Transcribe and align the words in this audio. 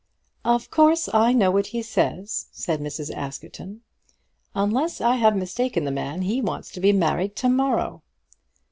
"Of 0.43 0.71
course, 0.71 1.09
I 1.13 1.31
know 1.31 1.51
what 1.51 1.67
he 1.67 1.83
says," 1.83 2.47
said 2.51 2.79
Mrs. 2.79 3.13
Askerton. 3.15 3.81
"Unless 4.55 4.99
I 4.99 5.17
have 5.17 5.35
mistaken 5.35 5.85
the 5.85 5.91
man, 5.91 6.23
he 6.23 6.41
wants 6.41 6.71
to 6.71 6.79
be 6.81 6.91
married 6.91 7.35
to 7.35 7.49
morrow." 7.49 8.01